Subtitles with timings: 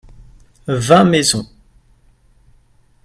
[0.87, 1.47] vingt maisons.